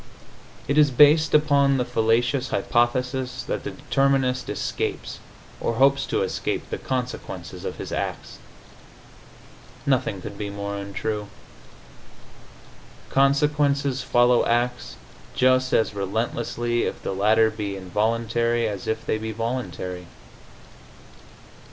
It 0.67 0.79
is 0.79 0.89
based 0.89 1.35
upon 1.35 1.77
the 1.77 1.85
fallacious 1.85 2.49
hypothesis 2.49 3.43
that 3.43 3.63
the 3.63 3.69
determinist 3.69 4.49
escapes, 4.49 5.19
or 5.59 5.75
hopes 5.75 6.07
to 6.07 6.23
escape, 6.23 6.71
the 6.71 6.79
consequences 6.79 7.65
of 7.65 7.75
his 7.75 7.91
acts. 7.91 8.39
Nothing 9.85 10.19
could 10.19 10.39
be 10.39 10.49
more 10.49 10.75
untrue. 10.75 11.27
Consequences 13.11 14.01
follow 14.01 14.43
acts 14.47 14.95
just 15.35 15.71
as 15.71 15.93
relentlessly 15.93 16.81
if 16.85 17.03
the 17.03 17.13
latter 17.13 17.51
be 17.51 17.77
involuntary 17.77 18.67
as 18.67 18.87
if 18.87 19.05
they 19.05 19.19
be 19.19 19.31
voluntary. 19.31 20.07